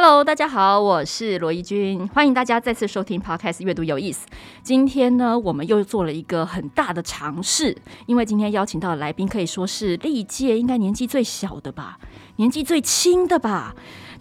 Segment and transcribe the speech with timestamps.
[0.00, 4.28] Hello，大家好，我是罗伊君，欢迎大家再次收听 Podcast 阅读有意思。
[4.62, 7.76] 今天呢，我们又做了一个很大的尝试，
[8.06, 11.98] 因为今天邀请到的来宾可以说是历届应该年纪最小的吧，
[12.36, 13.74] 年纪最轻的吧。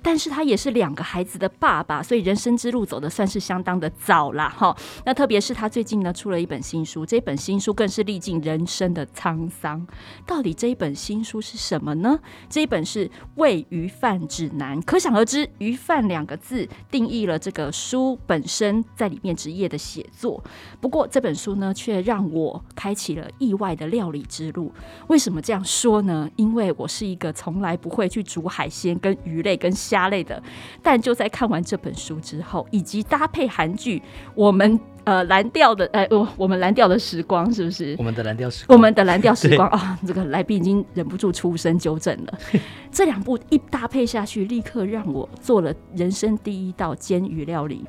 [0.07, 4.47] 但是他也是两个孩子的爸爸，所以人生之路走得算是相当的早啦。
[4.47, 4.73] 哈。
[5.03, 9.85] 那特别是他最近呢出了一本新书，这本新书更是历尽人生的沧桑。
[10.25, 12.17] 到底这一本新书是什么呢？
[12.49, 20.41] 这一本是《喂鱼饭指南》，可想而知，鱼饭两个字定义了这个书本身在里面职业的写作。
[20.79, 24.71] 不过这本书呢，却让我开启了意外的料理之路。
[25.07, 26.29] 为什么这样说呢？
[26.37, 30.41] 因为我是一个从来不会去煮海鲜、跟鱼类、跟虾类的，
[30.83, 34.01] 但就在看完这本书之后，以及搭配韩剧，
[34.35, 37.95] 我们呃蓝调的呃我我们蓝调的时光是不是？
[37.97, 39.97] 我们的蓝调时光，我们的蓝调时光啊！
[40.05, 42.39] 这个来宾已经忍不住出声纠正了。
[42.91, 47.85] 这两部一搭配下去，立刻让我做了人生第一道煎鱼料理。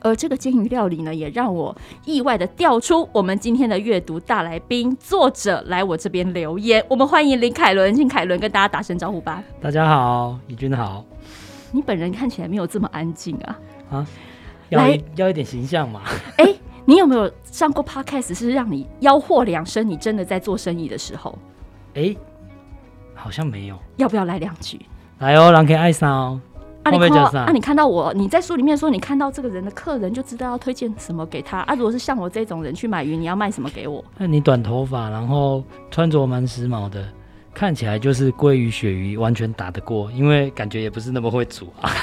[0.00, 6.84] 而这个煎鱼料理呢，也让我意外的调出我们今天的阅读大来宾作者来我这边留言。
[6.88, 9.42] 我们欢迎林凯伦，请凯伦跟大家打声招呼吧。
[9.60, 11.04] 大家好，怡君好。
[11.70, 13.58] 你本人看起来没有这么安静啊？
[13.90, 14.06] 啊，
[14.70, 16.00] 要一要一点形象嘛。
[16.38, 18.34] 哎、欸，你有没有上过 podcast？
[18.34, 19.88] 是让你吆喝两声？
[19.88, 21.38] 你真的在做生意的时候？
[21.94, 22.18] 哎、欸，
[23.14, 23.78] 好像没有。
[23.96, 24.80] 要不要来两句？
[25.18, 26.40] 来哦，人可以爱上哦。
[26.82, 31.74] 啊，你看到啊，你看到我，你在书里面说，你看到这个人的客人就知道要推荐什么给他啊。
[31.74, 34.02] 如果是像我这种人去买鱼，你要卖什么给我？
[34.16, 37.06] 那你短头发，然后穿着蛮时髦的，
[37.52, 41.90] 看起来就是鲑鱼、鳕鱼完全打得过，因为感觉也不是那么会煮啊。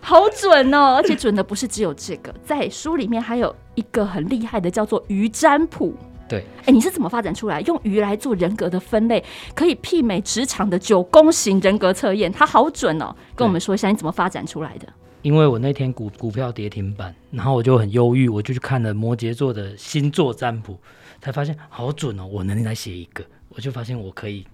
[0.00, 5.94] 好准哦，而且准的不是只有这个，在书里面还有一个很厉害的，叫做鱼占卜。
[6.28, 9.24] 对，哎、欸，你是怎么发展出来用鱼来做人格的分类，
[9.54, 12.30] 可以媲美职场的九宫型人格测验？
[12.30, 13.14] 它好准哦！
[13.34, 14.86] 跟我们说一下你怎么发展出来的？
[15.22, 20.78] 因为我那天股股票跌停板，然后我就很忧郁，我就去看了摩羯座的星座占卜，
[21.20, 22.26] 才发现好准哦！
[22.26, 24.46] 我能来写一个，我就发现我可以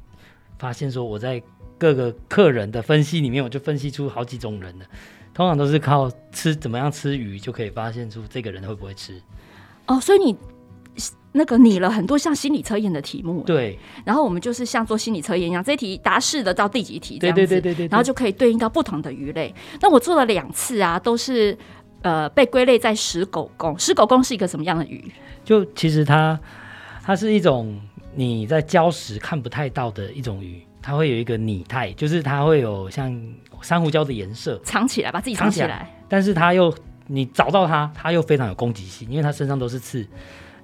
[0.59, 1.43] 发现说我在
[1.77, 4.87] 各个客人的分析里面，我就分析出好几种人了，
[5.35, 9.21] 通常都是靠吃怎么样吃鱼就可以发现出这个人会不会吃
[9.87, 10.37] 哦，所以你。
[11.37, 19.53] 那个拟了很多像心理测验的题目，对，然后我们就是像做心理测验一样，这题答是的到第几题这样子，对对对对对，然后就可以对应到不同的鱼类。
[19.81, 21.59] 那我做了两次啊，都是
[22.03, 23.77] 呃被归类在石狗公。
[23.77, 25.11] 石狗公是一个什么样的鱼？
[25.45, 26.39] 就其实它
[27.03, 27.81] 它是一种
[28.15, 33.13] 你在礁石看不太到的一种鱼，它会有一个拟态，就是它会有像
[33.61, 36.73] 珊瑚礁的颜色，藏起来，把自己藏起来，但是它又
[37.09, 40.07] 你找到它，它又非常有攻击性，因为它身上都是刺。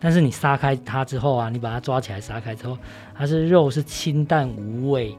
[0.00, 2.76] 但是你杀开它之后啊，你把它抓起来杀开之后，
[3.14, 5.14] 它是肉是清淡无味，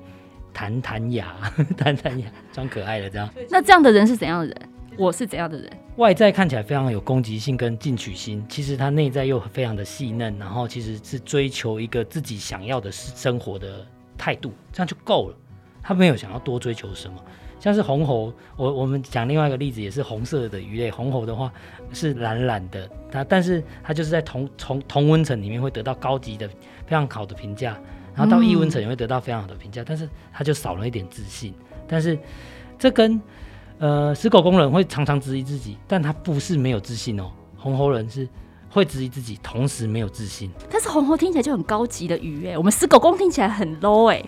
[0.51, 1.35] 弹弹牙，
[1.77, 3.29] 弹弹牙，装可爱的这样。
[3.49, 4.69] 那这样的人是怎样的人？
[4.97, 5.71] 我是怎样的人？
[5.97, 13.85] 外在看起来非常有攻击性跟进取心，其实他内在又非常的细嫩，然后其实是追求一个自己想要的生活的
[14.17, 15.37] 态度，这样就够了。
[15.83, 17.15] 他没有想要多追求什么。
[17.61, 20.89] 像是红喉，我我们讲另外一个例子，也是红色的鱼类。
[20.89, 21.53] 红喉的话
[21.93, 27.79] 是蓝蓝的，它但是它就是在同同同温层里面会得到高级的非常好的评价，
[28.15, 31.53] 然后到异温层也会得到非常好的评价，嗯，但是它就少了一点自信。
[31.87, 32.17] 但是
[32.79, 33.21] 这跟
[33.77, 37.31] 呃石狗工人会常常质疑自己，但他不是没有自信哦。
[37.55, 38.27] 红喉人是。
[38.71, 40.49] 会质疑自己，同时没有自信。
[40.69, 44.23] 但是红猴听起来就很高级的鱼哎，我们死狗公听起来很 low 哎。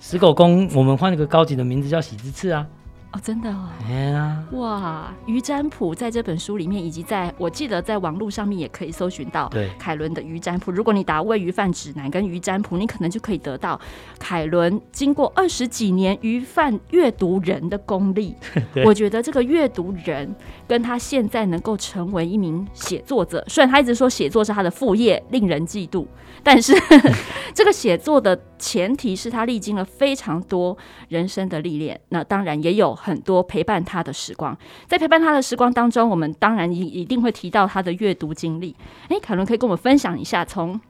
[0.00, 2.66] 死狗公，我们换了个高级的名字叫喜之次啊。
[3.14, 3.68] 哦，真的哦。
[3.88, 9.48] 哎呀，哇，于占卜在这本书里面，以及在我记得在网络上面也可以搜寻到。
[9.50, 13.80] 对，楷伦的于占卜，如果你打喂鱼饭指南跟鱼占卜，你可能就可以得到
[14.18, 18.34] 凯伦经过二十几年鱼贩阅读人的功力。
[18.84, 20.34] 我觉得这个阅读人
[20.66, 26.04] 跟他现在能够成为一名写作者，虽然他一直说写作是他的副业，令人嫉妒。
[26.42, 26.74] 但是，
[27.54, 30.76] 这个写作的前提是他历经了非常多
[31.08, 34.56] 人生的历练，那当然也有很多陪伴他的时光。
[34.86, 38.74] 在陪伴他的时光当中，我们当然一一定会提到他的阅读经历。
[39.08, 40.80] 诶，凯伦可以跟我们分享一下，从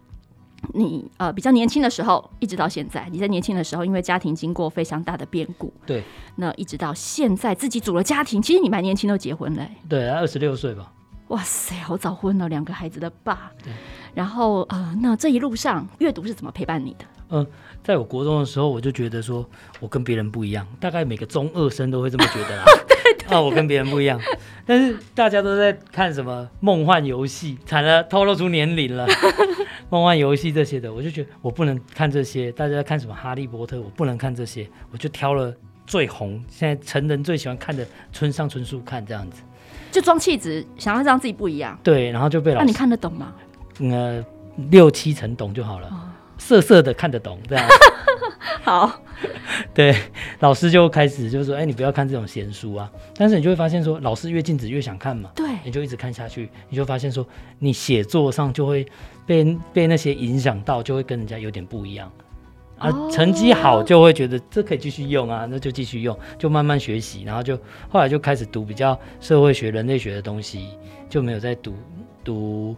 [0.72, 6.04] 你呃比较年轻的时候一直到现在，你在年轻的时候因为家庭经过非常大的变故，对，
[6.36, 10.92] 那一直到现在自己组了家庭，其实你蛮年轻都结婚了，对，二十六岁吧。
[11.28, 13.50] 哇塞，好早婚了，两个孩子的爸。
[13.62, 13.72] 对。
[14.14, 17.04] 然后呃，那这一路上阅读是怎么陪伴你的？
[17.30, 17.46] 嗯、呃，
[17.84, 19.48] 在我国中的时候，我就觉得说
[19.78, 22.64] 我跟别人不一样，大概每个中二生都会这么觉得 啦。
[23.28, 24.18] 啊，我跟别人不一样，
[24.66, 29.06] 但是大家都在看什么梦幻游戏，惨了，透露出年龄了。
[29.90, 32.50] 梦幻游戏这些的，我就觉得我不能看这些。
[32.52, 35.54] 大家在看什么哈利波特，我不能看这些，我就挑了
[35.86, 39.42] 最红，现在成人最喜欢看的村上春树看这样子，
[39.92, 41.78] 就装气质，想要让自己不一样。
[41.82, 42.64] 对，然后就被老师。
[42.64, 43.34] 那你看得懂吗？
[43.80, 44.24] 呃，
[44.70, 47.66] 六七成懂就好了，哦、色色的看得懂这样。
[48.62, 49.02] 好，
[49.74, 49.94] 对，
[50.40, 52.90] 老师就开始就是说，哎、欸，你不要看这种闲书啊。
[53.14, 55.30] 但是你就会发现说，老师越禁止越想看嘛。
[55.34, 57.26] 对，你就一直看下去，你就发现说，
[57.58, 58.86] 你写作上就会
[59.26, 62.10] 被被那些影响到，就会跟人家有点不一样。
[62.78, 67.56] 啊，成绩好就会觉得这可以继续用啊，那就继续用，就慢慢学习，然后就
[67.90, 70.70] 后来就开始读比较社会学、人类学的东西，
[71.08, 71.74] 就没有再读
[72.24, 72.74] 读。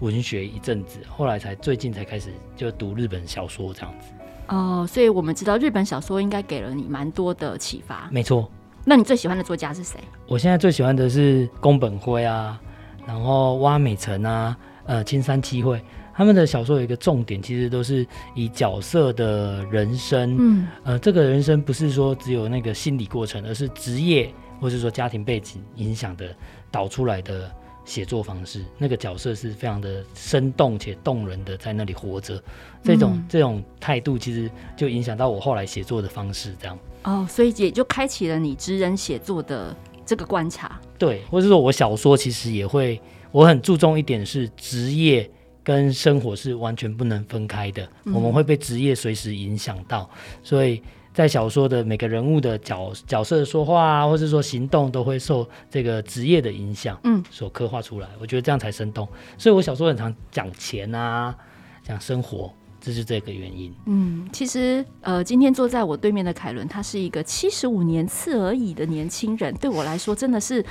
[0.00, 4.12] 文学一阵子，后来才最近才开始就读日本小说这样子。
[4.48, 8.08] 哦，所以我们知道日本小说应该给了你蛮多的启发。
[8.10, 8.50] 没错。
[8.84, 10.00] 那你最喜欢的作家是谁？
[10.26, 12.58] 我现在最喜欢的是宫本辉啊，
[13.06, 14.56] 然后洼美辰啊，
[14.86, 15.80] 呃，青山七惠，
[16.14, 26.34] 他们的小说有一个重点，其实都是以角色的人生，嗯，呃，这个人生不是说只有那个心理过程，而是职业或是说家庭背景影响的
[26.70, 27.54] 导出来的。
[27.84, 32.42] 写作方式，那个角色是非常的生动且动人的，在那里活着，
[32.82, 36.78] 这种、嗯、这种态度其实就影响到我后来写作的方式，这样。
[37.04, 39.74] 哦，所以也就开启了你职人写作的
[40.04, 40.80] 这个观察。
[40.98, 43.00] 对，或者说我小说其实也会，
[43.32, 45.28] 我很注重一点是职业
[45.64, 50.08] 跟生活是完全不能分开的，嗯、我们会被职业随时影响到，
[50.42, 50.82] 所以。
[51.12, 58.08] 在小说的每个人物的角角色说话啊，或者说行动，都会受这个职业的影响，嗯，所刻画出来。
[58.20, 59.08] 我觉得这样才生动。
[59.36, 61.34] 所以我小说很常讲钱啊，
[61.82, 63.74] 讲生活，这是这个原因。
[63.86, 70.64] 嗯，其实呃，今天坐在我对面的凯伦，他是一个七十五年次而已的年轻人，对我来说真的是。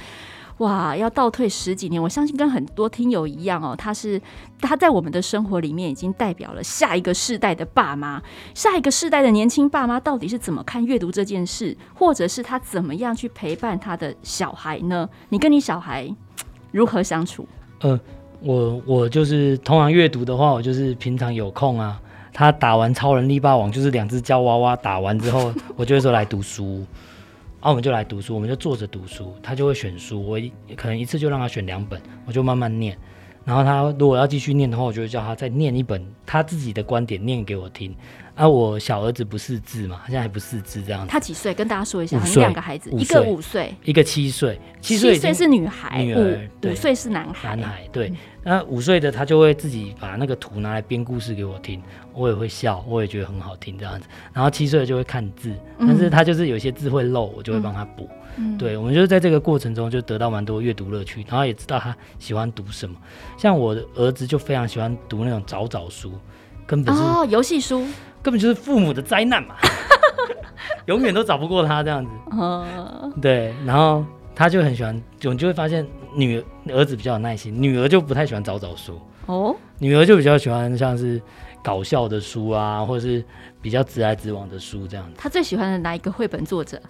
[0.59, 4.21] 哇，要倒退十几年，我相信跟很多听友一样哦，他是
[4.59, 8.21] 他在我们的生活里面已经代表了下一个世代的爸妈，
[8.53, 15.09] 下一个世代的年轻爸妈到底是怎么看阅读这件事，或者是他怎么样去陪伴他的小孩呢？
[15.29, 16.13] 你跟你小孩
[16.71, 17.47] 如何相处？
[17.79, 17.97] 呃，
[18.41, 22.01] 我我就是通常阅读的话，我就是平常有空啊，
[22.33, 26.85] 他打完超人力霸王，就是两只胶娃娃打完之后，我就会说来读书。
[27.61, 30.25] 然后我们就来读书，我们就坐着读书，他就会选书。
[30.25, 32.97] 我一可能一次就让他选两本，我就慢慢念。
[33.49, 37.91] 然后他如果要继续念的话，我就会叫他再念一本他自己的观点念给我听。
[38.35, 41.07] 啊，我小儿子不识字嘛，他现在还不识字这样子。
[41.09, 41.51] 他几岁？
[41.51, 44.61] 跟大家说一下，你两个孩子，一个五岁，一个七岁。
[44.79, 47.55] 七岁是女孩，女儿，五岁是男孩。
[47.55, 48.13] 男孩对。
[48.43, 51.81] 那五岁的他就会自己把那个图拿来编故事给我听，
[52.13, 54.07] 我也会笑，我也觉得很好听这样子。
[54.31, 58.07] 然后七岁的就会看字，但是他就是有些字会漏，我就会帮他补。
[58.11, 58.18] 嗯、
[58.57, 62.95] 对，我们就是在这个过程中就得到蛮多阅读乐趣，然后也知道他喜欢读什么。
[63.37, 66.11] 像我的儿子就非常喜欢读那种找找书，
[66.67, 67.85] 根本是哦游戏书，
[68.21, 69.55] 根本就是父母的灾难嘛，
[70.87, 72.11] 永远都找不过他这样子。
[72.31, 74.05] 哦、对，然后
[74.35, 78.99] 他就很喜欢，就你就会发现女儿子比较有耐心，女儿就不太喜欢找找书。
[79.25, 81.21] 哦，女儿就比较喜欢像是
[81.63, 83.23] 搞笑的书啊，或者是
[83.61, 85.13] 比较直来直往的书这样子。
[85.17, 86.81] 他最喜欢的哪一个绘本作者？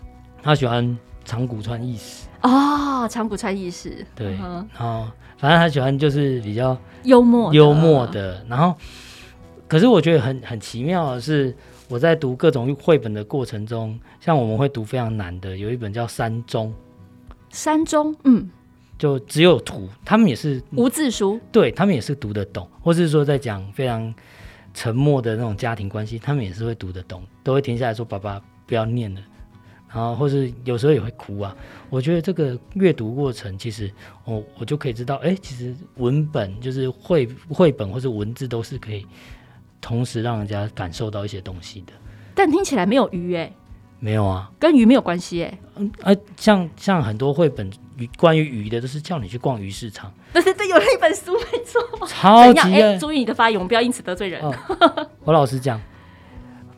[0.41, 0.97] 他喜欢。
[1.25, 5.07] 长谷川义史哦，长谷川义史对，然后
[5.37, 8.75] 反正他喜欢就是比较幽默幽默的，然后
[9.67, 11.55] 可是我觉得很很奇妙的是，
[11.87, 16.67] 我在读各种绘本的过程中，像我们会读非常难的，有一本叫《山中》，
[17.49, 18.15] 山中？
[18.23, 18.49] 嗯，
[18.97, 24.13] 就只有图，他们也是无字书，对他们也是读得懂，或是说在讲非常
[24.73, 29.21] 沉默的那种家庭关系，他们也是会读得懂，都会停下来说：“爸爸不要念了。”
[29.91, 31.55] 然后，或是有时候也会哭啊。
[31.89, 33.91] 我觉得这个阅读过程，其实
[34.23, 39.05] 我我就可以知道，哎，其实文本就是绘绘本或者文字都是可以
[39.81, 41.93] 同时让人家感受到一些东西的。
[42.35, 43.51] 但听起来没有鱼哎，
[43.99, 45.57] 没有啊，跟鱼没有关系哎。
[45.77, 50.13] 嗯啊，像像很多绘本鱼关于鱼的，都是叫你去逛鱼市场。
[50.31, 54.39] 对对对，有一本书没错，超级 哎，注意你的发言，我们不要因此得罪人。
[54.41, 54.53] 哦、
[55.23, 55.81] 我老实讲，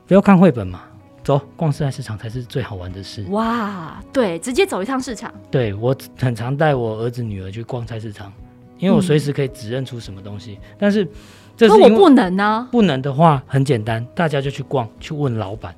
[0.07, 0.83] 不要看绘本嘛。
[1.23, 3.23] 走，逛菜市场才是最好玩的事。
[3.29, 5.31] 哇，对，直接走一趟市场。
[5.49, 8.31] 对，我很常带我儿子女儿去逛菜市场，
[8.77, 10.59] 因为我随时可以指认出什么东西。
[10.61, 11.07] 嗯、但是
[11.55, 12.67] 这是，可我不能呢？
[12.71, 15.75] 不能的话很简单，大家就去逛，去问老板。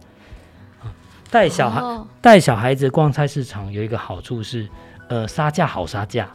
[1.29, 1.81] 带小孩
[2.21, 4.69] 带、哦、小孩子逛菜市场有一个好处是，
[5.09, 6.29] 呃，杀价好杀价。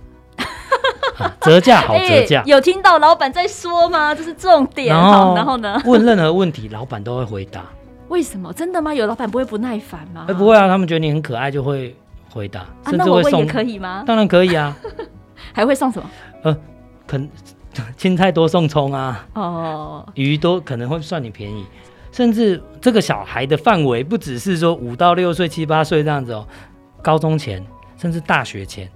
[1.18, 4.14] 啊、折价好折价、欸， 有听到老板在说吗？
[4.14, 4.94] 这是重点。
[4.94, 5.80] 然后，然后呢？
[5.84, 7.64] 问任何问题，老板都会回答。
[8.08, 8.52] 为什么？
[8.52, 8.94] 真的吗？
[8.94, 10.26] 有老板不会不耐烦吗？
[10.28, 11.94] 哎，不会啊，他们觉得你很可爱，就会
[12.30, 13.32] 回答，甚至会送。
[13.32, 14.04] 啊、那我也可以吗？
[14.06, 14.76] 当然可以啊。
[15.52, 16.10] 还会送什么？
[16.42, 16.56] 呃，
[17.06, 17.28] 可能
[17.96, 19.26] 青菜多送葱啊。
[19.34, 20.06] 哦。
[20.14, 21.64] 鱼多可能会算你便宜，
[22.10, 26.46] 甚至这个小孩的范围不只是说五到六岁、七八岁这样子哦，
[27.02, 27.64] 高中前
[27.96, 28.90] 甚至大学前。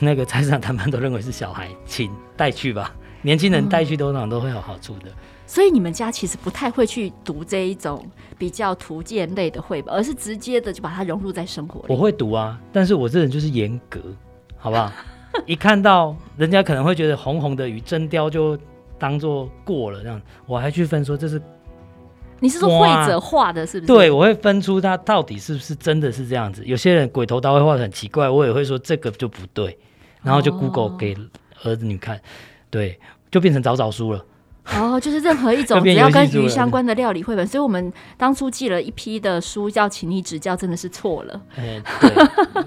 [0.00, 2.94] 那个菜市场摊贩都认为是小孩，请带去吧。
[3.22, 5.08] 年轻人带去通常都会有好处的。
[5.08, 5.14] 嗯。
[5.48, 8.04] 所以你们家其实不太会去读这一种
[8.36, 11.86] 比较图鉴类的绘本，而是直接的就把它融入在生活里。
[11.88, 13.98] 我会读啊，但是我这人就是严格，
[14.58, 14.92] 好不好？
[15.46, 18.58] 一看到人家可能会觉得红红的与真雕就
[18.98, 21.40] 当做过了这样，我还去分说这是。
[22.40, 23.92] 你是说绘者画的，是不是？
[23.92, 26.62] 对，我会分出他到底是不是真的是这样子。
[26.64, 29.76] 有些人鬼头刀会画的很奇怪，我也会说这个就不对。
[30.22, 31.16] 然后就 Google 给
[31.64, 32.20] 儿子女看，哦、
[32.70, 33.00] 对，
[33.30, 34.24] 就变成早早书了。
[34.76, 37.46] 哦，就是任何一种 只要跟鱼相关的料理绘本。
[37.46, 41.40] 所以我们当初寄了一批的书，叫请你指教，真的是错了。
[41.56, 42.10] 哎，对，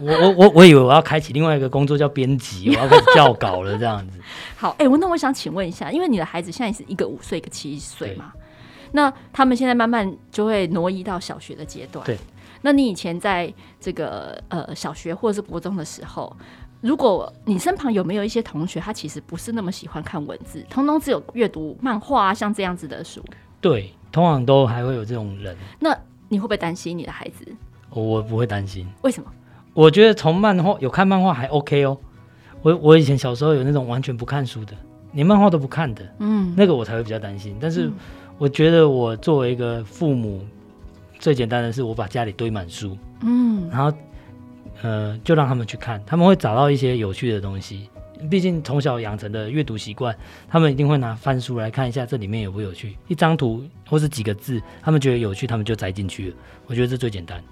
[0.02, 4.20] 我我我我以为我要开启另外一个工作叫编辑，我要开始 校稿了这样子。
[4.56, 8.34] 好，哎，我那我想请问一下，因为你的孩子现在是一个五岁，一个七岁嘛，
[8.94, 12.04] 那他们现在慢慢就会挪移到小学的阶段。
[12.06, 12.18] 对，
[12.62, 16.36] 那你以前在这个呃小学或者是国中的时候？
[16.82, 23.24] 如果你身旁有没有一些同学，他其实不是那么喜欢看文字，通通只有阅读漫画啊，像这样子的书。
[23.62, 25.56] 对，通常都还会有这种人。
[25.80, 25.96] 那
[26.28, 27.46] 你会不会担心你的孩子？
[27.92, 28.88] 我不会担心。
[29.04, 29.32] 为什么？
[29.74, 31.96] 我觉得从漫画有看漫画还 OK 哦。
[32.64, 34.74] 我我以前小时候有那种完全不看书的，
[35.12, 37.56] 连漫画都不看的，嗯，那个我才会比较担心。
[37.62, 37.92] 但是
[38.40, 40.44] 我觉得我作为一个父母，
[41.20, 43.96] 最简单的是我把家里堆满书，嗯，然后。
[44.82, 47.90] 呃，就让他们去看，他们会找到一些有趣的东西。
[48.30, 50.16] 毕竟从小养成的阅读习惯，
[50.48, 52.96] 他们一定会拿翻书来看一下，这里面有不有趣。
[53.08, 56.36] 一张图或是几个字，他们觉得有趣，他们就摘进去了。
[56.68, 57.44] 我觉得这最简单。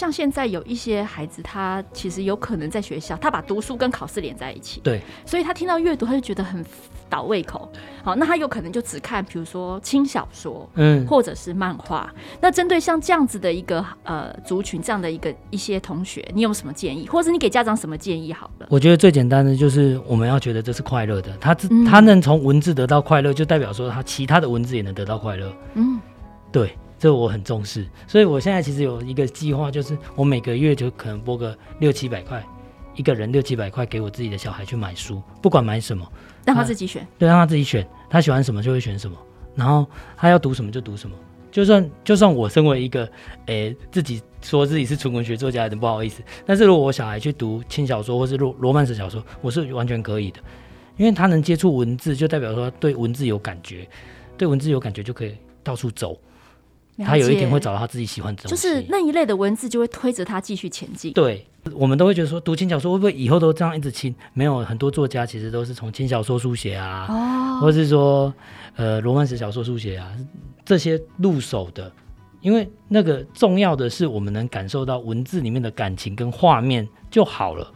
[0.00, 4.80] 像现在有一些孩子，他其实有可能在学校，他把读书跟考试连在一起。
[4.80, 6.64] 对，所以他听到阅读，他就觉得很
[7.10, 7.70] 倒胃口。
[8.02, 12.10] 好，那他有可能就只看，比如说轻小说，嗯，或者是漫画。
[12.40, 18.32] 那针对像这样子的一个呃族群，这样的一个一些同学，你有什么建议，或者你给家长什么建议？
[18.32, 21.30] 好了，我觉得最简单的就是我们要觉得这是快乐的。
[21.38, 21.54] 他
[21.86, 25.52] 他能从文字得到快乐，就代表说他其他的文字也能得到快乐。
[25.74, 26.00] 嗯，
[26.50, 26.74] 对。
[27.00, 32.44] 这我很重视，所以我现在其实有一个计划，就是我每个月就可能拨个六七百块，
[32.94, 36.06] 一个人六七百块给我自己的小孩去买书，不管买什么，
[36.44, 37.06] 让他自己选。
[37.18, 39.16] 对，让他自己选，他喜欢什么就会选什么，
[39.54, 41.16] 然后他要读什么就读什么。
[41.50, 43.10] 就算就算我身为一个，
[43.46, 50.40] 诶，自己说自己是纯文学作家，有点不好意思，但是如果我小孩去读轻小说或是罗罗曼史小说，我是完全可以的，
[50.98, 53.88] 因为他能接触文字，就代表说对文字有感觉，
[54.36, 56.14] 对文字有感觉就可以到处走。
[57.04, 61.12] 他有一天会找到他自己喜欢的东西，就是那一类的文字就会推着他继续前进。
[61.12, 64.14] 对，我们都会觉得说读轻小说会不会以后都这样一直轻？
[64.34, 68.32] 没有，很多作家其实都是从轻小说书写啊，哦，或是说
[68.76, 70.10] 呃罗曼史小说书写啊
[70.64, 71.90] 这些入手的，
[72.40, 77.72] 因为那个重要的是我们能感受到文字里面的感情跟画面就好了。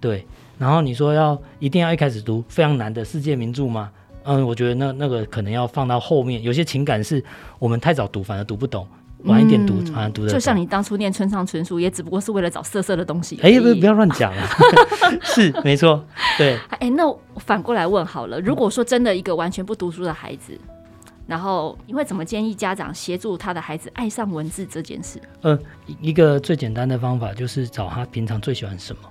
[0.00, 0.26] 对，
[0.58, 3.90] 然后你说要一定要一开始读非常难的世界名著吗？
[4.32, 7.22] 嗯，我觉得那那个可能要放到后面，有些情感是
[7.58, 8.84] 我们太早读，反而读不懂；
[9.24, 10.30] 晚一点读，反而读的。
[10.32, 13.40] 就像你当初念村上春树，也只不过是为了找色色的东西。
[13.42, 14.48] 哎，不不要乱讲啊！
[15.24, 16.04] 是没错，
[16.38, 16.56] 对。
[16.78, 17.02] 哎，那
[17.38, 20.56] 反过来问好了，如果说真的一个完全不读书的孩子，
[21.26, 25.20] 然后你会怎么建议家长协助他的孩子爱上文字这件事？
[25.40, 25.58] 呃，
[26.00, 29.02] 一个最简单的方法就是找他平常最喜欢什么，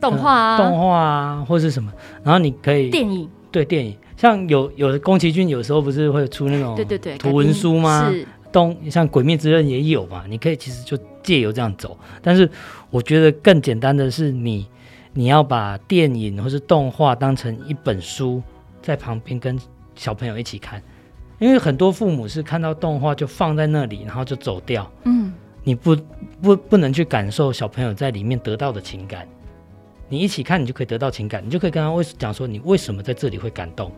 [0.00, 1.92] 动画啊，动画啊，或是什么，
[2.24, 3.94] 然后你可以电影，对电影。
[4.16, 8.10] 像有有的宫崎骏有时候不是会出那种对对对图文书吗？
[8.10, 10.24] 是东像《鬼灭之刃》也有嘛？
[10.28, 12.48] 你可以其实就借由这样走，但是
[12.90, 14.66] 我觉得更简单的是你
[15.12, 18.42] 你要把电影或是动画当成一本书
[18.80, 19.58] 在旁边跟
[19.94, 20.82] 小朋友一起看，
[21.38, 24.90] 因为很多父母是看到动画就放在那里，然后就走掉。
[25.04, 25.32] 嗯，
[25.62, 25.94] 你不
[26.40, 29.28] 不不能去感受小朋友在里面得到的情感。
[30.08, 33.90] 你一起看，你就可以得到情感，你就可以跟他为讲说你为什么在这里会感动。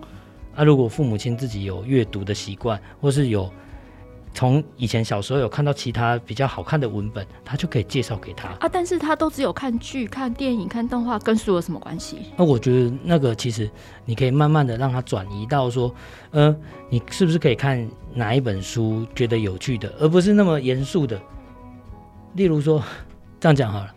[0.54, 3.48] 啊，如果父母亲自己有阅读的习惯，或是有
[4.34, 8.68] 从以前小时候有看到其他比较好看的文本，他就可以介绍给他啊。
[8.70, 12.18] 但是他都只有看剧、看电影、看动画，跟书有什么关系？
[12.36, 13.70] 那我觉得那个其实
[14.04, 15.94] 你可以慢慢的让他转移到说，
[16.30, 16.54] 呃，
[16.90, 21.20] 你是不是可以看哪一本书觉得有趣的，而不是那么严肃的。
[22.34, 22.82] 例如说，
[23.38, 23.94] 这样讲好了。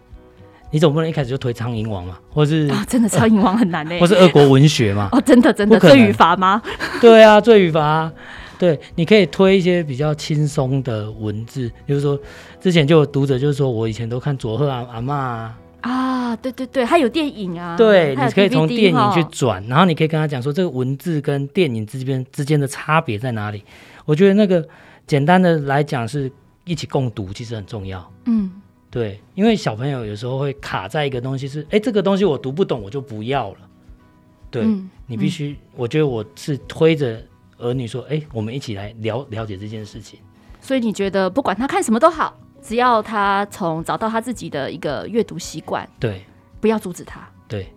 [0.71, 5.09] 你总不能一开始就推苍蝇王嘛，或是、哦、真的苍蝇王很难呢，或是俄国文学嘛？
[5.11, 6.61] 哦，真的真的罪与罚吗？
[6.99, 8.11] 对啊，罪与罚。
[8.57, 12.19] 对，你可以推一些比较轻松的文字，比如说
[12.59, 23.63] 之前就有读者就是说我以前都看佐贺阿阿嬷啊，啊，对对对，还有电影啊，对，你可以从电影去转，然后你可以跟他讲说这个文字跟电影之间之间的差别在哪里。
[24.05, 24.63] 我觉得那个
[25.07, 26.31] 简单的来讲是
[26.65, 28.11] 一起共读，其实很重要。
[28.25, 28.51] 嗯，
[28.91, 33.57] 对，因为小朋友有时候会卡在一个东西是，哎，这个东西我读不懂，我就不要了。
[34.51, 37.19] 对，嗯，你必须，嗯，我觉得我是推着。
[37.63, 40.19] 儿女说：“哎、欸，我们一起来了了解这件事情。”
[40.59, 46.25] 所以你觉得不管他看什么都好，只要他从找到他自己的一个阅读习惯，对，
[46.59, 47.71] 不要阻止他，对，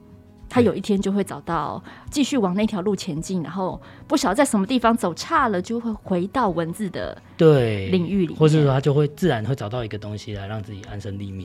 [0.55, 1.83] 他有一天就会找到
[2.13, 11.45] 继续往那条路前进，然后不晓得在什么地方走差了，就会回到文字的对领域里，或者说他就会自然会找到一个东西来让自己安身立命。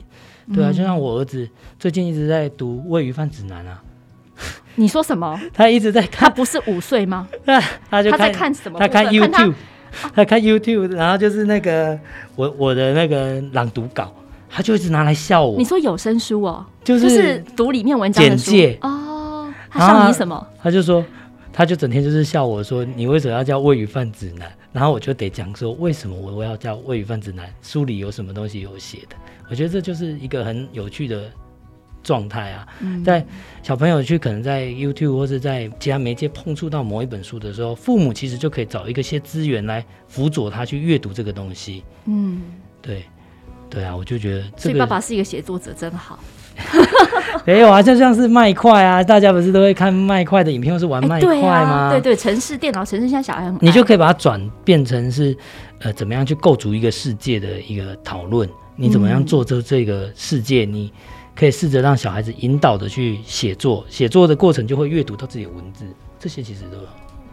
[0.54, 3.82] 对啊，就像我儿子最近一直在读《喂鱼饭指南》啊。
[4.76, 5.36] 你说什么？
[5.52, 7.28] 他一直在看，他不是五岁吗？
[7.90, 8.78] 他就他在看什么？
[8.78, 9.54] 他看 YouTube，
[10.14, 11.98] 他看 YouTube，然后就是那个
[12.36, 14.14] 我我的那个朗读稿，
[14.50, 15.56] 他就一直拿来笑我。
[15.56, 19.50] 你说有声书哦，就是、就是、读里面文章的简介哦。
[19.70, 20.46] 他笑你什么？
[20.60, 21.04] 他就说，
[21.52, 24.50] 他就整天就是笑我说，你为什么要叫喂鱼饭指南？
[24.72, 27.48] 然后我就得讲说，为什么我我要叫喂鱼饭指南？
[27.62, 29.16] 书里有什么东西有写的？
[29.48, 31.30] 我觉得这就是一个很有趣的。
[32.02, 32.66] 状态啊，
[33.04, 33.22] 在
[33.62, 41.84] 小朋友去可能在 YouTube 或是在其他媒介碰触到某一本书的时候，父母其实就可以找一个些资源来辅佐他去阅读这个东西。
[42.06, 42.40] 嗯，
[42.80, 43.04] 对，
[43.70, 46.18] 对啊，我就觉得、这个，所以爸爸是一个写作者真好。
[47.46, 51.36] 没有啊，就像是麦块啊，大家不是都会看麦块的影片，或是玩麦块吗？
[51.36, 55.34] 欸对，啊、对对，程式电脑城市，现在小孩很，你就可以把它转变成是
[55.78, 58.46] 呃，怎么样去构筑一个世界的一个讨论？
[58.76, 60.64] 你怎么样做这这个世界？
[60.64, 60.92] 嗯、你。
[61.32, 65.86] 可以试着让小孩子引导的去写作，写作的过程就会阅读到自己的文字，
[66.18, 66.76] 这些其实都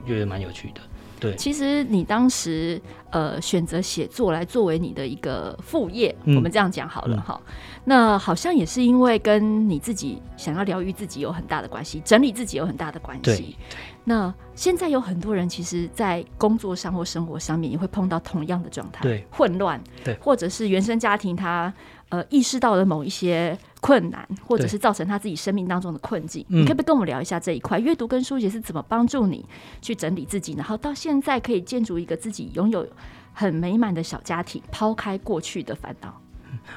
[0.08, 0.80] 觉得蛮有趣的。
[1.20, 7.54] 对，其实你当时呃选择写作来作为你的一个副业，嗯、我们这样讲好了哈、嗯。
[7.86, 13.22] 那好像也是因为跟你自己想要疗愈自己有很大的关系，整理自己有很大的关系。
[13.24, 13.56] 对。
[14.04, 21.74] 那现在有很多人其实，在工作上或生活上面也会碰到同样的状态，对，混乱，对，或者是原生家庭他
[22.10, 23.58] 呃意识到了某一些。
[23.80, 27.80] 困难，或者是造成他自己生命当中的困境，你可不可以跟我们聊一下这一块？
[27.80, 29.46] 阅、嗯、读跟书写是怎么帮助你
[29.82, 32.88] 去整理自己，然后到现在可以建筑一个自己拥有
[33.34, 36.20] 很美满的小家庭，抛开过去的烦恼。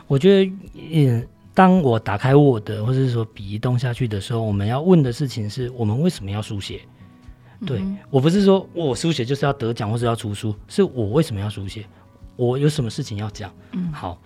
[0.06, 6.82] 我觉得，嗯，当我打开 Word 或者是说笔移动下去的时候，我们要问的事情是我们为什么要书写？
[7.66, 11.86] 对、嗯、我不是说我书写就是要得奖或者要出书，是我为什么要书写？
[12.36, 13.52] 我有什么事情要讲？
[13.72, 14.20] 嗯，好。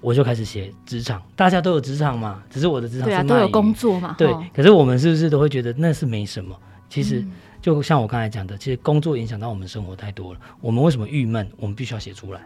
[0.00, 4.14] 我就开始写职场，大家都有职场嘛，只是我的职场是对啊，都有工作嘛。
[4.16, 6.56] 对，可是我们是不是都会觉得那是没什么？
[6.88, 7.24] 其实
[7.60, 10.40] 就像我刚才讲的，其实工作影响到我们生活太多了。
[10.60, 11.48] 我们为什么郁闷？
[11.56, 12.40] 我们必须要写出来。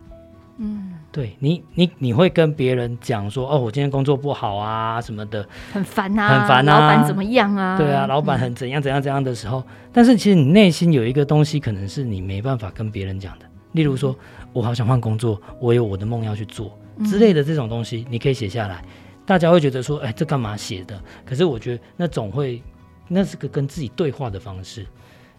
[0.59, 7.77] 嗯，对你，你你会跟别人讲说，哦，我今天工作不好啊什么的，很烦啊，很烦啊，老板怎么样啊？
[7.77, 13.47] 对啊，老板很怎样怎样怎样的时候，嗯、但是其实你内心有一个东西，可能是你没办法跟别人讲的。
[13.73, 14.17] 例如说，
[14.53, 16.79] 我好想换工作，我有我的梦要去做。
[17.05, 18.85] 之类的这种东西，你可以写下来，
[19.27, 21.01] 大家会觉得说，哎，这干嘛写的？
[21.25, 22.63] 可是我觉得那总会，
[23.09, 24.87] 那是个跟自己对话的方式。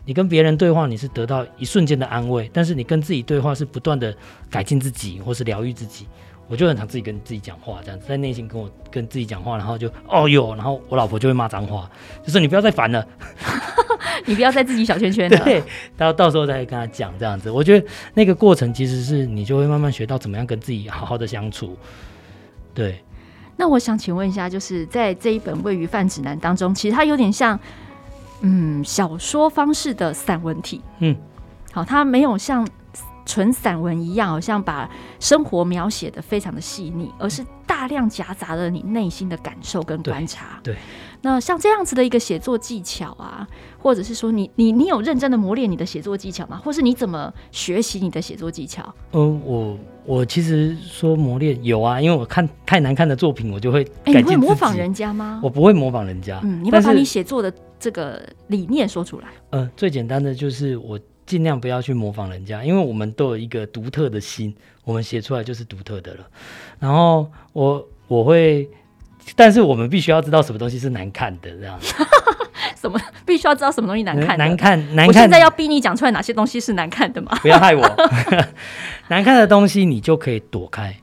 [0.07, 4.15] 你跟别人对话，你是得到一瞬间的安慰，但是你跟自己对话是不断的
[4.51, 6.05] 改进自己，或是疗愈自己。
[6.47, 11.89] 我就很常自己跟自己讲话，这样子在内心跟我跟自己讲话，然后就哦哟，然后我老婆就会骂脏话，
[12.23, 13.05] 就说你不要再烦了，
[14.25, 15.37] 你不要再自己小圈圈了。
[15.43, 15.63] 对，
[15.97, 17.49] 到到时候再跟他讲这样子。
[17.49, 21.75] 我觉得那个过程其实是你就会慢慢学到怎么样跟自己好好的相处。
[22.73, 23.01] 对。
[23.57, 27.59] 那我想请问一下，就是在这一本《喂鱼饭指南》当中，其实它有点像
[28.41, 30.81] 嗯小说方式的散文体。
[30.99, 31.15] 嗯，
[31.71, 32.67] 好，它没有像。
[33.25, 40.59] 纯散文一样，好像把生活描写的非常的细腻，而是大量夹杂了你内心的感受跟观察。
[40.63, 40.79] 对，对，
[41.21, 43.47] 那像这样子的一个写作技巧啊，
[43.79, 46.61] 或者是说你你你有认真的磨练你的写作技巧吗？
[46.63, 48.93] 或是你怎么学习你的写作技巧？
[49.13, 54.15] 嗯，我我其实说磨练有啊，因为我看太难看的作品，我就会改进。
[54.15, 55.39] 欸，你会模仿人家吗？
[55.43, 56.39] 我不会模仿人家。
[56.43, 59.27] 嗯，你会把你写作的这个理念说出来。
[59.49, 60.99] 嗯，最简单的就是我。
[61.25, 66.27] 尽量不要去模仿人家，因为我们都有一个独特的心，我们写出来就是独特的了。
[66.79, 68.69] 然后我我会，
[69.35, 71.79] 但是我们必须要知道什么东西是难看的，这样。
[72.75, 72.99] 什么？
[73.25, 74.37] 必须要知道什么东西难看？
[74.37, 75.07] 难看，难看。
[75.07, 77.35] 我现在要逼你讲出来哪些东西是难看的吗？
[77.41, 77.81] 不要害我。
[79.09, 80.95] 难看的东西你就可以躲开。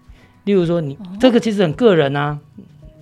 [0.44, 2.38] 例如说你，你、哦、这个其实很个人啊。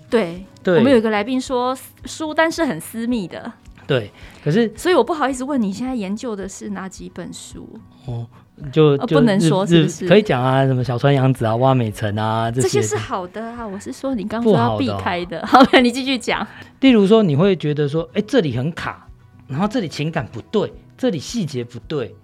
[0.09, 3.53] 对，对，我们有一个来宾说书单是很私密的。
[3.90, 4.09] 对，
[4.44, 7.68] 可是所以我不好意思问你现在研究的是哪几本书
[8.07, 8.24] 哦，
[8.70, 10.07] 就，就不能说是不是？
[10.07, 13.66] 可以讲啊，什么小川洋子啊、挖美辰啊这些，是好的啊。
[13.66, 16.46] 我是说你刚刚说要避开的， 好，的、哦、好，你继续讲。
[16.79, 19.09] 例如说，你会觉得说，哎，这里很卡，
[19.48, 22.14] 然后这里情感不对，这里细节不对。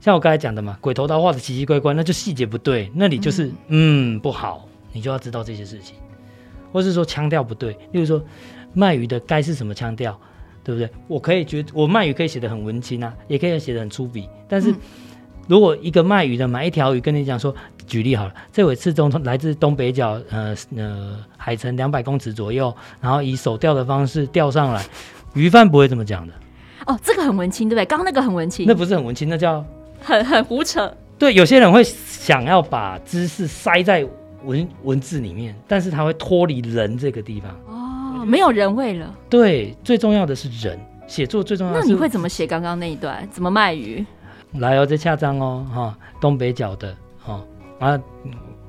[0.00, 5.94] 像我刚才讲的嘛，鬼头刀画的奇奇怪怪，那就细节不对，那里就是嗯，嗯不好，你就要知道这些事情，
[6.72, 7.74] 或是说腔调不对。
[7.92, 8.20] 例如说，
[8.74, 10.20] 卖鱼的该是什么腔调？
[10.70, 10.88] 对不对？
[11.08, 14.28] 我可以觉得我卖鱼可以写的很文青啊，也可以写得很粗鄙。
[14.48, 14.72] 但是，
[15.48, 17.52] 如果一个卖鱼的买一条鱼跟你讲说，
[17.86, 24.84] 举例好了，这尾刺中来自东北角，呃呃，海沉两百公尺左右，然后以手钓的方式钓上来，
[25.34, 26.32] 鱼贩不会这么讲的。
[26.86, 27.84] 哦，这个很文青，对不对？
[27.84, 29.64] 刚刚那个很文青，那不是很文青，那叫
[30.00, 30.92] 很很胡扯。
[31.18, 34.06] 对，有些人会想要把知识塞在
[34.44, 37.54] 文文字里面，但是他会脱离人这个地方。
[38.24, 39.14] 没有人味了。
[39.28, 40.78] 对，最重要的是人。
[41.06, 41.88] 写作最重要的是。
[41.88, 43.28] 那你会怎么写刚刚那一段？
[43.30, 44.04] 怎么卖鱼？
[44.54, 47.46] 来哦，这下章哦，哈、哦，东北角的，哈、哦，
[47.80, 48.00] 啊，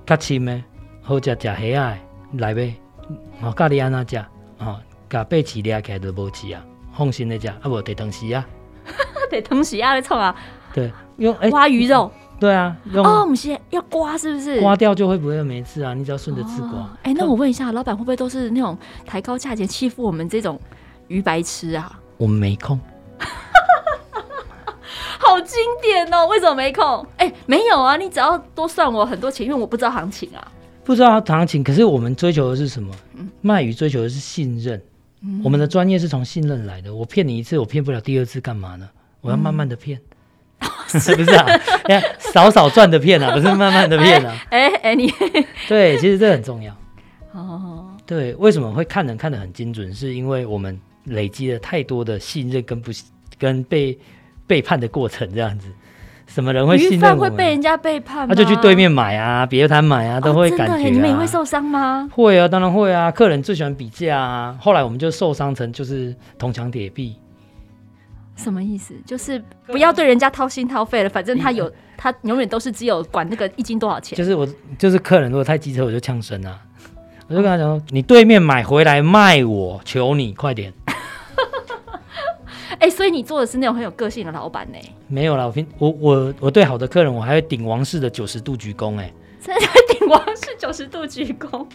[0.05, 0.63] 较深的，
[1.01, 1.97] 好食食虾仔，
[2.33, 2.75] 来呗，
[3.41, 4.17] 哦，咖喱安那食，
[4.59, 6.63] 哦，甲贝起掠起来都无吃啊，
[6.97, 8.45] 放心的食，啊无得东西啊，
[9.29, 10.35] 得东西啊，你创啊？
[10.73, 12.11] 对，用哎，刮鱼肉。
[12.41, 14.59] 对啊，用哦，我们先要刮，是不是？
[14.59, 15.93] 刮掉就会不会没事啊？
[15.93, 16.89] 你只要顺着刺刮。
[17.03, 18.75] 哎、哦，那我问一下，老板会不会都是那种
[19.05, 20.59] 抬高价钱欺负我们这种
[21.07, 21.99] 鱼白痴啊？
[22.17, 22.79] 我们没空。
[25.19, 26.25] 好经典哦！
[26.25, 27.05] 为什么没空？
[27.17, 30.51] 哎，没有啊，你只要多算我很多钱，因为我不知道行情啊。
[30.83, 32.91] 不知道行情，可是我们追求的是什么？
[33.13, 34.81] 嗯、卖鱼追求的是信任。
[35.21, 36.91] 嗯、我们的专业是从信任来的。
[36.91, 38.89] 我骗你一次，我骗不了第二次，干嘛呢？
[39.21, 40.01] 我要慢慢的骗。
[40.91, 41.47] 不是啊？
[42.19, 44.35] 少少赚的骗啊， 不是慢慢的骗啊。
[44.49, 45.11] 哎哎，哎，你
[45.67, 46.75] 对，其实这很重要。
[47.33, 49.93] 哦，对，为什么会看人看得很精准？
[49.93, 52.91] 是因为我们累积了太多的信任跟不
[53.39, 53.97] 跟被
[54.45, 55.67] 背叛的过程，这样子。
[56.27, 57.23] 什么人会信任我？
[57.23, 58.33] 会被人家背叛吗？
[58.33, 60.89] 他就去对面买啊，别摊买啊，都会感觉、啊哦。
[60.89, 62.09] 你们也会受伤吗？
[62.13, 63.11] 会啊，当然会啊。
[63.11, 64.57] 客人最喜欢比价啊。
[64.61, 67.17] 后来我们就受伤成就是铜墙铁壁。
[68.41, 68.93] 什么意思？
[69.05, 74.17] 就是不要对人家掏心掏肺了，反正他有，他永远都是只有管那个一斤多少钱。
[74.17, 76.59] 就是我，就是客人如果太机车，我就呛声啊，
[77.27, 80.73] 我就跟他讲说：“嗯、你对面买回来卖我，求你快点。
[82.79, 84.77] ”哎、欸，所以你做的是那种很有个性的老板呢？
[85.07, 89.05] 没有啦，我我我我对好的客人，我还会顶王室的九十度鞠躬哎。
[89.05, 91.65] 真的会顶王是九十度鞠躬。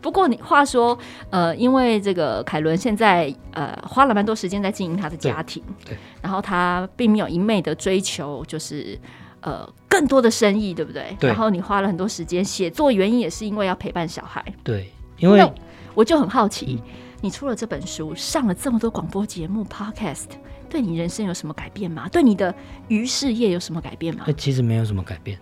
[0.00, 0.98] 不过你话说，
[1.30, 8.98] 呃，因为这个凯伦现在呃花了蛮多时间在经营他的家庭，对，对，然后他并没有一昧的追求，就是
[9.40, 11.16] 呃更多的生意，对不对？
[11.20, 11.28] 对。
[11.28, 14.44] 然后你花了很多时间写作，原因也是因为要陪伴小孩。
[14.64, 15.52] 对，因为
[15.94, 20.28] 我就很好奇，嗯，你出了这本书，上了这么多广播节目 Podcast，
[20.68, 22.08] 对你人生有什么改变吗？
[22.10, 22.54] 对你的
[22.88, 24.24] 鱼事业有什么改变吗？
[24.38, 25.38] 其实没有什么改变。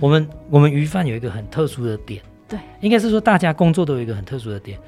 [0.00, 4.78] 我们我们鱼贩有一个很特殊的点，对，应该是说大家工作都有一个很特殊的点，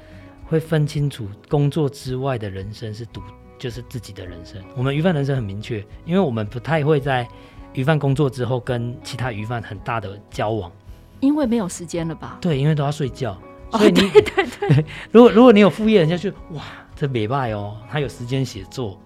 [0.45, 3.21] 会分清楚工作之外的人生是独，
[3.57, 4.61] 就是自己的人生。
[4.75, 7.27] 我们鱼贩人生很明确，因为我们不太会在
[7.73, 10.71] 鱼贩工作之后跟其他鱼贩很大的交往，
[11.19, 12.37] 因为没有时间了吧？
[12.39, 13.35] 对，因为都要睡觉，
[13.71, 16.63] 所以你、哦、对对对，如果如果你有副业，人家就哇，
[16.95, 18.99] 这美拜哦，他有时间写作，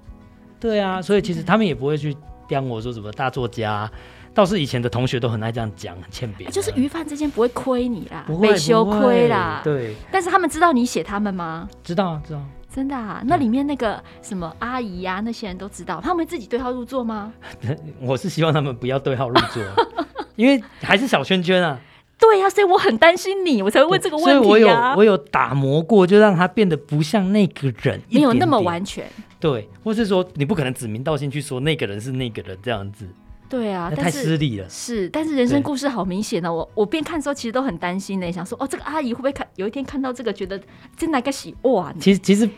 [0.60, 2.15] 对啊，所以其实他们也不会去
[2.47, 3.89] 刁我说什么大作家。
[4.35, 6.51] 倒是以前的同学都很爱这样讲，很欠扁。
[6.51, 9.61] 就是鱼贩之间不会亏你啦，不会没羞亏啦。
[9.63, 9.95] 对。
[10.11, 11.67] 但是他们知道你写他们吗？
[11.83, 12.41] 知道啊，知道。
[12.69, 13.23] 真的啊？
[13.25, 17.31] 那里面那个什么阿姨呀、啊，那些人都知道，他们自己对号入座吗？
[18.01, 19.63] 我是希望他们不要对号入座，
[20.35, 21.79] 因为还是小圈圈啊。
[22.17, 24.43] 对呀、啊，所以我很担心你，我才会问这个问题、啊。
[24.43, 29.05] 所以我有我有打磨过，就让他变得不像那个人，没有那么完全。
[29.39, 33.07] 对，或是说你不可能指名道姓去说那个人是那个人这样子。
[33.47, 34.69] 对啊，太失礼了。
[34.69, 36.58] 是，但是人生故事好明显呢、喔。
[36.58, 40.60] 我我边看的时候，其实都很担心呢，想说哦，这个阿姨会不会看有一天看到这个，觉得
[40.97, 41.93] 真来个喜哇？
[41.99, 42.49] 其实其实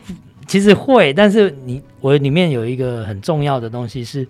[0.46, 4.26] 其实会，但是你我里面有一个很重要的东西，是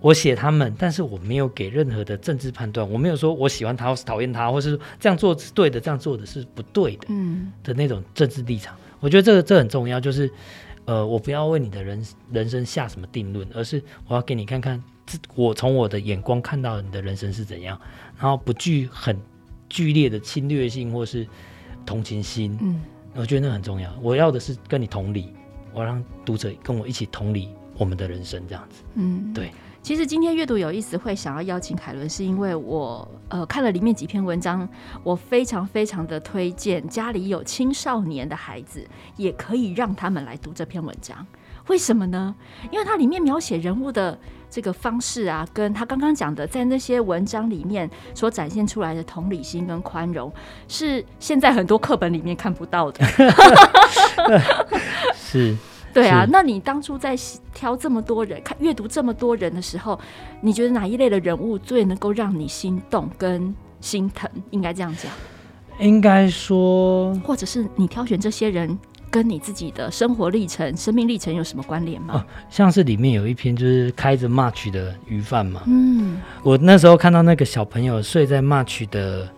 [0.00, 8.74] 我写他们，但是我没有给任何的政治判断，我没有说我喜欢他或是讨厌他，或是这样做是对的，这样做的是不对的，嗯的那种政治立场。
[9.00, 10.28] 我觉得这个这很重要，就是
[10.88, 14.82] 呃，我不要为你的人人生下什么定论，而是我要给你看看。
[15.34, 17.78] 我从我的眼光看到你的人生是怎样，
[18.18, 19.18] 然后不具很
[19.68, 21.26] 剧烈的侵略性或是
[21.84, 22.80] 同情心，嗯，
[23.14, 23.94] 我觉得那很重要。
[24.02, 25.32] 我要的是跟你同理，
[25.74, 29.50] 我让读者跟我一起同理我们的人生这样子，嗯，对。
[29.88, 34.68] 其实今天阅读有意思，会想要邀请凯伦，是因为我呃看了里面几篇文章，
[35.02, 41.26] 我非常非常的推荐家里有青少年的孩子，也可以让他们来读这篇文章。
[41.68, 42.34] 为什么呢？
[42.70, 44.18] 因为它里面描写人物的
[44.50, 50.30] 这个方式啊，跟他刚刚讲的，在那些文章里面所展现出来的同理心跟宽容，
[50.68, 53.02] 是现在很多课本里面看不到的。
[55.16, 55.56] 是。
[55.92, 57.16] 对啊，那你当初在
[57.52, 59.98] 挑这么多人看阅读这么多人的时候，
[60.40, 64.30] 你觉得哪一类的人物最能够让你心动跟心疼？
[64.50, 65.10] 应该这样讲。
[65.80, 68.78] 应该说，或者是你挑选这些人
[69.10, 72.14] 跟你自己的生活历程、生命历程有什么关联吗？
[72.14, 75.62] 哦，像是里面有一篇就是开着 March 的鱼贩嘛。
[75.66, 79.28] 嗯，我那时候看到那个小朋友睡在 March 的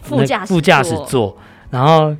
[0.00, 1.36] 副驾副驾驶座，
[1.70, 2.16] 然后。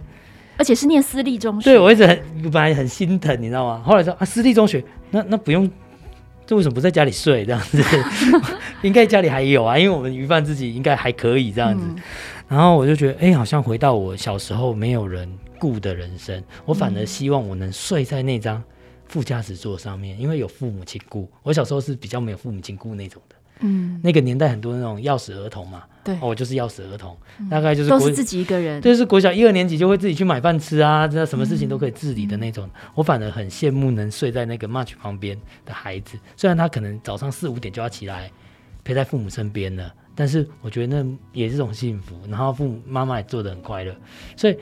[0.56, 2.18] 而且是念私立中学，对，我一直很
[2.50, 3.82] 本来很心疼，你知道吗？
[3.84, 5.70] 后来说啊，私立中学，那那不用，
[6.46, 7.82] 这为什么不在家里睡这样子？
[8.82, 11.84] 应该家里还有啊，因为我们鱼贩自己应该还可以这样子。
[11.88, 11.96] 嗯、
[12.48, 18.62] 然后我就觉得，哎、欸，好像回到我小时候没有人顾的人生，我反而希望我能睡在那张
[19.08, 21.28] 副驾驶座上面，因为有父母亲顾。
[21.42, 23.36] 我小时候是比较没有父母亲顾那种的。
[23.66, 32.66] 嗯，那个年代很多那种钥匙儿童嘛，对，我、哦、就是钥匙儿童，嗯、大概就是都是自己一个人，就是国小一二年级就会自己去买饭吃啊，知道什么事情都可以自理的那种。
[32.66, 38.30] 嗯、我反而很羡慕能睡在那个 March 旁边的孩子，虽然他可能早上四五点就要起来
[38.84, 42.14] 陪在父母身边了，但是我觉得那也是种幸福。
[42.28, 43.96] 然后父母妈妈也做的很快乐，
[44.36, 44.58] 所以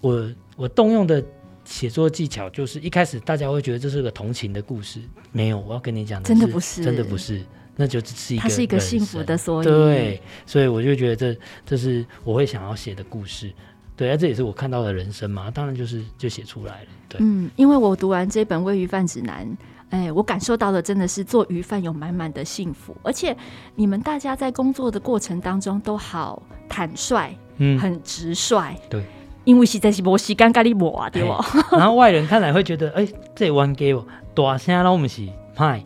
[0.00, 1.22] 我我动用的
[1.64, 4.98] 写作技巧就是一开始大家会觉得这是个同情的故事，
[5.30, 7.40] 没有，我要跟你讲的，真的不是，真的不是。
[7.76, 9.70] 那就只是一个，它是一个幸福的缩影。
[9.70, 13.52] 对，所以我就觉得这这是我会想要写的故事。
[13.94, 16.88] 对啊，这也是我看到的人生嘛，当然就是就写出来了。
[17.08, 19.46] 对，嗯，因为我读完这本《喂鱼饭指南》，
[19.90, 23.36] 哎，我感受到的真的是做鱼贩有满满的幸福，而且
[23.74, 28.74] 你们大家在工作的过程当中都好坦率，嗯，很直率。
[28.88, 29.04] 对，
[29.44, 31.44] 因为实在是没时间跟你磨啊，对吧？
[31.72, 33.06] 然后外人看来会觉得，哎，
[33.36, 34.04] 这弯给我
[34.34, 35.84] 大声了，我们是派。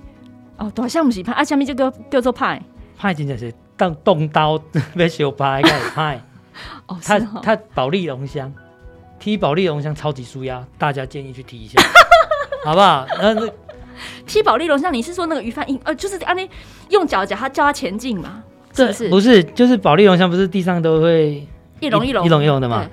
[0.58, 2.60] 哦，大声不是歹，啊，下面这个叫做歹，
[3.00, 4.60] 歹真的是当动刀
[4.94, 6.18] 要小歹，该歹。
[6.86, 8.52] 哦，他他保利龙箱
[9.18, 11.80] 踢保利龙箱超级舒压，大家建议去踢一下，
[12.64, 13.06] 好不好？
[13.20, 13.46] 那那
[14.26, 16.48] 踢保利龙箱，你是说那个鱼贩，呃，就是啊，你
[16.88, 18.42] 用脚脚他叫他前进嘛？
[18.72, 19.08] 是不是？
[19.10, 21.46] 不是，就是保利龙箱，不是地上都会
[21.80, 22.88] 一笼一笼一笼一笼的嘛？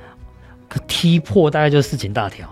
[0.67, 2.47] 可踢破大概就是事情大条。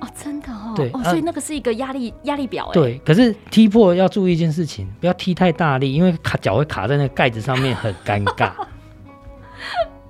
[0.00, 0.35] 哦，真
[0.76, 2.72] 对哦，所以那个是一个压力压力表哎。
[2.72, 8.52] 对，可是踢破要注意一件事情，不要踢太大力，因为卡脚会卡在那个盖子上面，很尴尬。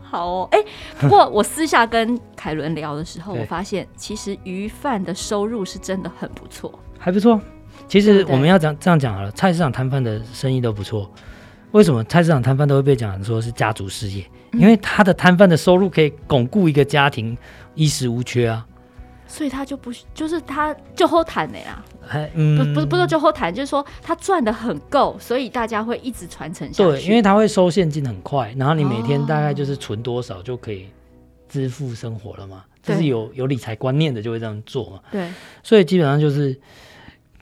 [0.02, 0.58] 好哦，哎，
[1.00, 7.40] 不过我私下跟凯伦聊的时候， 我发现其实鱼贩的收入是真的很不错，还不错。
[7.88, 11.10] 其实我们要讲这样讲好了，菜市场摊贩的生意都不错。
[11.72, 14.24] 为什么菜市场摊贩都会被讲说是家族事业？
[14.52, 17.36] 因为他的摊贩的收入可以巩固一个家庭，
[17.74, 18.64] 衣食无缺啊。
[19.26, 21.84] 所以他就不就是他就后谈的呀，
[22.34, 26.90] 嗯，不不是不是就后谈，就是说他赚的很够，所以大家会一直传承下去。
[26.90, 30.86] 对，因为他会收现金很快，然后你每天大概就是存多少就可以
[31.48, 35.00] 支付生活了嘛，就是有有理财观念的就会这样做嘛。
[35.10, 35.28] 对，
[35.62, 36.58] 所以基本上就是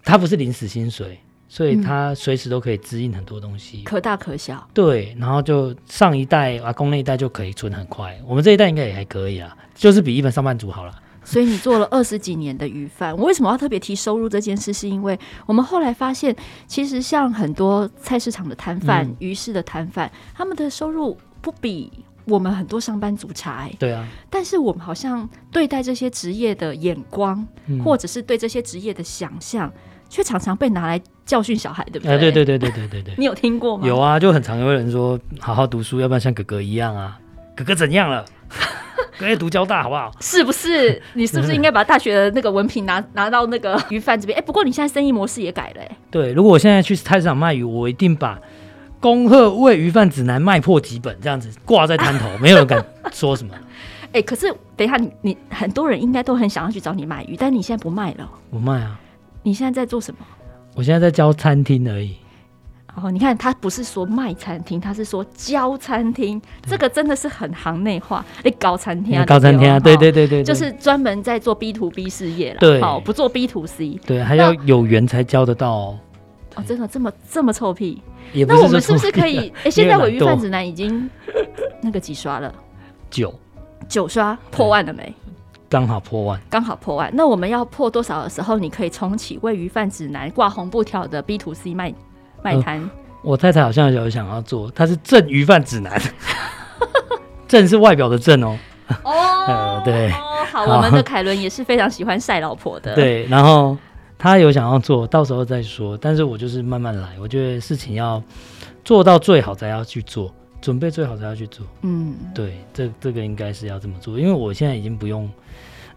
[0.03, 1.19] 他不是临时薪水，
[1.49, 4.67] 所以他随时都可以支应很多东西，可大可小。
[4.73, 10.93] 对，然后就上一代阿公那一代就可以存很快，我们这一代应该也还可以啊，就是比一般上班族好了。
[11.25, 14.73] 所以你做了二十几年的鱼贩，我为什么要特别提收入这件事？
[14.73, 16.35] 是因为我们后来发现，
[16.67, 21.91] 其实像很多菜市场的摊贩、嗯、鱼市的摊贩，他们的收入不比
[22.27, 23.77] 我们很多上班族差、欸。
[23.79, 24.07] 对啊。
[24.29, 29.73] 但是我们好像对待这些职业的眼光，嗯、或者是对这些职业的想象，
[30.09, 32.19] 却常常被拿来教训小孩，对不对？
[32.19, 33.15] 对对对对对对对。
[33.17, 33.87] 你有听过吗？
[33.87, 37.19] 有啊，就很常有人说：“好好读书，要不然像哥哥一样啊。”
[37.57, 38.25] 哥哥怎样了？
[39.19, 40.13] 可以读交大好不好？
[40.21, 41.01] 是不是？
[41.15, 44.37] 你是不是应该把大学的那个文凭拿 拿到那个鱼贩这边？
[44.39, 45.97] 哎、欸，不过你现在生意模式也改了、欸。
[46.11, 48.37] 对，如果我现在去菜市场卖鱼，我一定把
[49.01, 53.55] 《恭贺伪鱼贩指南》卖破几本，这样子挂在摊头，没有人敢说什么。
[54.15, 54.47] 哎、欸，可是
[54.77, 58.31] 等一下，你你很多人应该都很想要去找你买鱼，但你现在不卖了。
[58.51, 59.01] 不卖啊。
[59.43, 60.21] 你现在在做什么？
[60.75, 62.17] 我现在在教餐厅而已。
[62.97, 68.25] 哦，你看他不是说卖餐厅，他是说教餐厅，对这个真的是很行内化。
[68.45, 75.99] 哎，搞餐厅啊，搞餐厅啊，对对对对，就是专门在做 B to B 事业了，对，好不做 B to C，对，还要有缘才教得到哦。
[76.55, 78.01] 哦，真的这么这么臭屁？
[78.33, 79.53] 那我们是不是可以？
[79.65, 81.11] 哎，现在我鱼贩指南已经
[81.81, 82.55] 那个几刷了？
[83.11, 83.35] 九
[83.89, 85.13] 九刷破万了没？
[85.69, 87.11] 刚好破万，刚好破万。
[87.13, 91.93] 那我们要破多少的时候，你可以重启伪鱼贩指南挂红布条的 B to C 卖？
[92.45, 92.91] 卖摊、呃。
[93.23, 95.99] 我太太好像有想要做，她是正鱼贩指南，
[97.49, 98.59] 正是外表的正哦。
[99.03, 99.13] 哦、
[99.49, 102.95] 呃，对，哦，好，我们的凯伦也是非常喜欢晒老婆的。
[102.95, 103.75] 对，然后
[104.19, 108.23] 他有想要做到时候再说，但是我就是慢慢来，我觉得事情要
[108.85, 110.31] 做到最好才要去做，
[110.61, 111.67] 准备最好才要去做。
[111.81, 115.31] 嗯，对，这这个应该是要这么做，因为我现在已经不用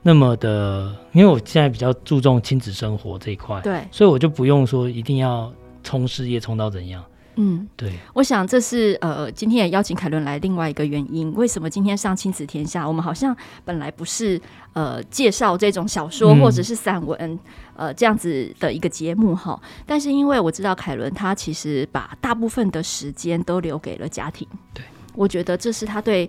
[0.02, 5.52] 那么的，因为我现在比较注重亲子生活这一块，对，所以我就不用说一定要
[5.88, 7.02] 冲事业冲到怎样。
[7.40, 11.32] 嗯，对，我想这是呃，今天也邀请凯伦来另外一个原因。
[11.36, 12.86] 为什么今天上亲子天下？
[12.86, 14.42] 我们好像本来不是
[14.74, 17.40] 呃介绍这种小说或者是散文、嗯、
[17.76, 19.58] 呃这样子的一个节目哈。
[19.86, 26.28] 但是因为我知道凯伦他其实把大部分的时间都留给了家庭，对，我觉得这是他对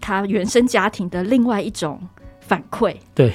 [0.00, 2.00] 他原生家庭的另外一种
[2.40, 2.96] 反馈。
[3.14, 3.34] 对，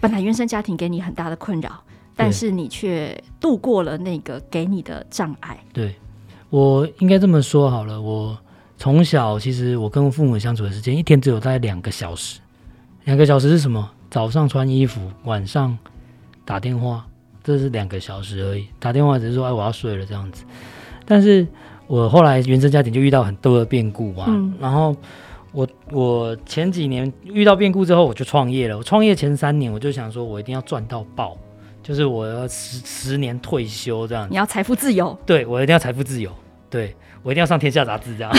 [0.00, 1.80] 本来原生家庭给你很大的困扰，
[2.18, 5.58] 但是你却度过了那个给你的障碍。
[5.72, 5.94] 对。
[6.50, 8.34] 我应该这么说好了，我
[8.78, 12.40] 从小其实我跟我父母相处的时间一天只有大概两个小时，
[13.04, 13.90] 两个小时是什么？
[14.10, 15.76] 早上穿衣服，晚上
[16.46, 17.06] 打电话，
[17.44, 18.66] 这是两个小时而已。
[18.78, 20.42] 打电话只是说哎我要睡了这样子。
[21.04, 21.46] 但是
[21.86, 24.96] 我后来原生家庭就遇到很多的变故嘛，嗯、然后
[25.52, 28.78] 我我前几年遇到变故之后我就创业了。
[28.78, 31.36] 我创业前三年我就想说我一定要赚到爆。
[31.88, 36.30] 就是我要十十年退休这样，你要财富自由，对，我一定要财富自由，
[36.68, 38.30] 对，我一定要上天下杂志这样，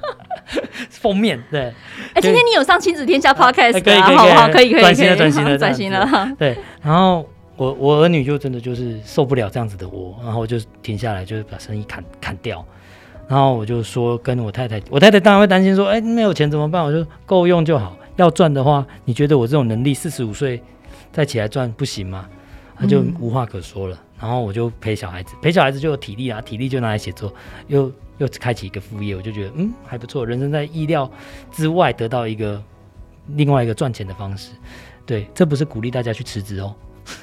[0.90, 1.60] 封面对。
[1.60, 1.72] 哎、
[2.16, 6.54] 欸，今天你有上亲子天下 podcast，、啊、可以可以可以可以转型了转型了转型了，对。
[6.82, 12.62] 然后我我儿女就真的就是受不了这样子的我，然后我就停下来，就是把生意砍砍掉。
[13.26, 16.84] 然后我就说跟我太太，我太太当然会担心说，哎、欸，没有钱怎么办？
[16.84, 17.96] 我就够用就好。
[18.16, 20.62] 要赚的话，你觉得我这种能力四十五岁
[21.10, 22.28] 再起来赚不行吗？
[22.78, 27.32] 他就无话可说了，嗯、然后我就陪小孩子，陪小孩子就有体力啊，体力就拿来写作，
[27.68, 31.10] 又又开启一个副业，我就觉得嗯还不错，人生在意料
[31.50, 32.62] 之外得到一个
[33.28, 34.52] 另外一个赚钱的方式，
[35.04, 36.74] 对，这不是鼓励大家去辞职哦。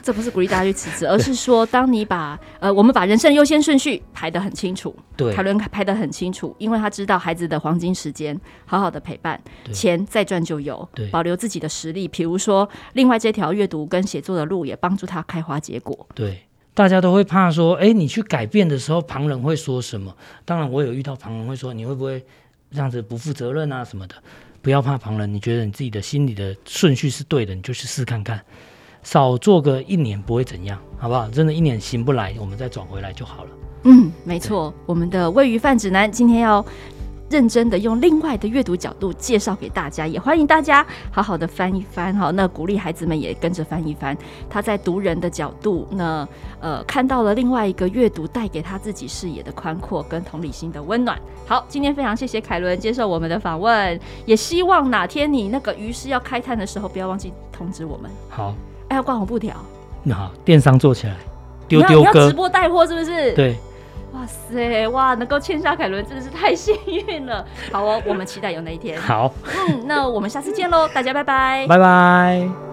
[0.02, 9.42] 这不是鼓励大家去辞职，而是说，当你把呃，我们把人生优先顺序排得很清楚，对，凯伦排得很清楚，因为他知道孩子的黄金时间，好好的陪伴，
[9.72, 16.08] 钱再赚就有，对，保留自己的实力，比如说，另外这条阅读跟写作的路也帮助他开花结果。
[16.14, 16.44] 对，
[16.74, 20.16] 大家都会怕说，哎，你去改变的时候，旁人会说什么？
[20.46, 22.24] 当然，我有遇到旁人会说，你会不会
[22.72, 24.16] 这样子不负责任啊什么的？
[24.62, 28.42] 不要怕旁人，你觉得你自己的心里的顺序是对的，你就去试看看。
[29.04, 31.28] 少做个一年不会怎样，好不好？
[31.30, 33.50] 真的，一年行不来，我们再转回来就好了。
[33.84, 34.74] 嗯，没错。
[34.86, 36.66] 我们的喂鱼饭指南今天要
[37.30, 42.32] 认真的用另外的阅读角度介绍给大家，也欢迎大家好好的翻一翻哈。
[42.32, 44.18] 那鼓励孩子们也跟着翻一翻。
[44.50, 46.26] 他在读人的角度，那
[46.62, 51.20] 呃看到了另外一个阅读带给他自己视野的宽阔跟同理心的温暖。
[51.46, 58.10] 好，今天非常谢谢凯伦接受我们的访问，也希望哪天你那个鱼是要开摊的时候，不要忘记通知我们。
[58.30, 58.56] 好。
[58.94, 59.56] 还要挂红布条，
[60.04, 61.16] 那好，电商做起来，
[61.68, 63.34] 丢丢哥，直播带货是不是？
[63.34, 63.56] 对，
[64.12, 67.44] 哇塞，哇，能够签下凯伦真的是太幸运了。
[67.72, 69.02] 好哦，我们期待有那一天。
[69.02, 72.73] 好，嗯，那我们下次见喽，大家拜拜，拜拜。